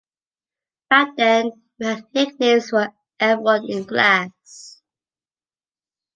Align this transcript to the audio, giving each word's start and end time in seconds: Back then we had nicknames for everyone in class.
Back 0.89 1.15
then 1.15 1.51
we 1.77 1.85
had 1.85 2.07
nicknames 2.11 2.71
for 2.71 2.91
everyone 3.19 3.69
in 3.69 3.85
class. 3.85 4.81